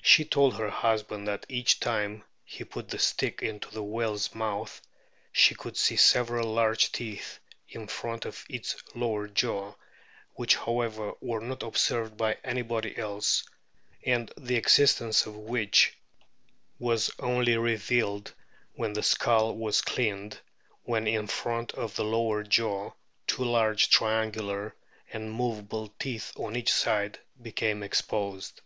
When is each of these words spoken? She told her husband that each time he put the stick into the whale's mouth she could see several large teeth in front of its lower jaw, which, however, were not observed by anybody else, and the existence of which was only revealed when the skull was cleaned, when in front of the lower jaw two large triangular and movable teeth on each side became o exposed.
She 0.00 0.24
told 0.24 0.56
her 0.56 0.70
husband 0.70 1.28
that 1.28 1.44
each 1.46 1.78
time 1.78 2.24
he 2.42 2.64
put 2.64 2.88
the 2.88 2.98
stick 2.98 3.42
into 3.42 3.68
the 3.70 3.82
whale's 3.82 4.34
mouth 4.34 4.80
she 5.30 5.54
could 5.54 5.76
see 5.76 5.96
several 5.96 6.50
large 6.54 6.90
teeth 6.90 7.38
in 7.68 7.86
front 7.86 8.24
of 8.24 8.46
its 8.48 8.76
lower 8.94 9.28
jaw, 9.28 9.74
which, 10.36 10.56
however, 10.56 11.12
were 11.20 11.42
not 11.42 11.62
observed 11.62 12.16
by 12.16 12.38
anybody 12.42 12.96
else, 12.96 13.44
and 14.06 14.32
the 14.38 14.56
existence 14.56 15.26
of 15.26 15.36
which 15.36 15.98
was 16.78 17.10
only 17.18 17.58
revealed 17.58 18.32
when 18.72 18.94
the 18.94 19.02
skull 19.02 19.54
was 19.54 19.82
cleaned, 19.82 20.40
when 20.84 21.06
in 21.06 21.26
front 21.26 21.72
of 21.72 21.94
the 21.96 22.04
lower 22.04 22.42
jaw 22.42 22.92
two 23.26 23.44
large 23.44 23.90
triangular 23.90 24.74
and 25.12 25.30
movable 25.30 25.88
teeth 25.98 26.32
on 26.36 26.56
each 26.56 26.72
side 26.72 27.18
became 27.42 27.82
o 27.82 27.84
exposed. 27.84 28.62